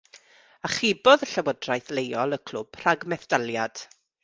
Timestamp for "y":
1.27-1.29, 2.39-2.41